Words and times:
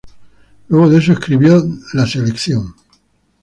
Luego 0.69 0.89
de 0.89 0.97
eso 0.97 1.11
escribió 1.11 1.61
The 1.61 2.07
Selection. 2.07 2.73